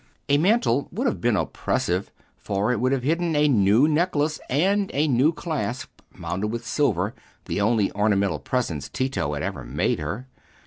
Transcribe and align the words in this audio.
A 0.29 0.39
mantle 0.39 0.87
would 0.91 1.05
have 1.05 1.21
been 1.21 1.35
oppressive, 1.35 2.09
for 2.35 2.71
it 2.71 2.79
would 2.79 2.91
have 2.91 3.03
hidden 3.03 3.35
a 3.35 3.47
new 3.47 3.87
necklace 3.87 4.39
and 4.49 4.89
a 4.95 5.07
new 5.07 5.31
clasp, 5.31 5.91
mounted 6.11 6.47
with 6.47 6.65
silver, 6.65 7.13
the 7.45 7.61
only 7.61 7.91
ornamental 7.91 8.39
presents 8.39 8.89
Tito 8.89 9.35
had 9.35 9.43
ever 9.43 9.63
made 9.63 9.99
her. 9.99 10.25